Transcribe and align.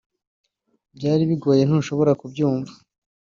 byari 0.95 1.23
bigoye 1.29 1.61
ntushobora 1.65 2.11
kubyumva 2.19 2.73